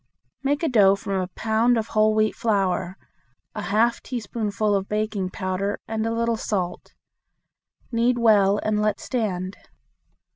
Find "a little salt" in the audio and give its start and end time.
6.07-6.95